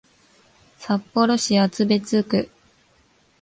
[0.79, 2.49] 札幌市厚別区